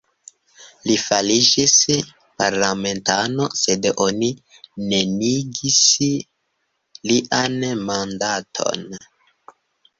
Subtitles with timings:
[0.87, 1.75] Li fariĝis
[2.43, 4.31] parlamentano, sed oni
[4.95, 5.79] neniigis
[7.13, 8.93] lian mandaton.